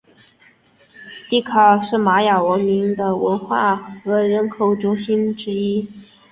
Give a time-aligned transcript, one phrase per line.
[1.29, 5.87] 蒂卡尔是玛雅文明的文化和人口中心之一。